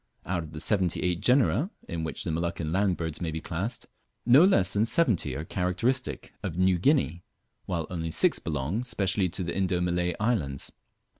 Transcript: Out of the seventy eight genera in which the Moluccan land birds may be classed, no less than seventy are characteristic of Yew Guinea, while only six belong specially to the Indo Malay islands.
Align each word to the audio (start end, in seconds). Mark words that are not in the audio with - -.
Out 0.25 0.41
of 0.41 0.51
the 0.51 0.59
seventy 0.59 0.99
eight 1.03 1.21
genera 1.21 1.69
in 1.87 2.03
which 2.03 2.23
the 2.23 2.31
Moluccan 2.31 2.71
land 2.71 2.97
birds 2.97 3.21
may 3.21 3.29
be 3.29 3.39
classed, 3.39 3.85
no 4.25 4.43
less 4.43 4.73
than 4.73 4.83
seventy 4.85 5.35
are 5.35 5.45
characteristic 5.45 6.33
of 6.41 6.55
Yew 6.57 6.79
Guinea, 6.79 7.21
while 7.67 7.85
only 7.91 8.09
six 8.09 8.39
belong 8.39 8.83
specially 8.83 9.29
to 9.29 9.43
the 9.43 9.55
Indo 9.55 9.79
Malay 9.79 10.15
islands. 10.19 10.71